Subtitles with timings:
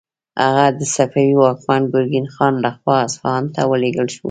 [0.43, 4.19] هغه د صفوي واکمن ګرګین خان لخوا اصفهان ته ولیږل شو.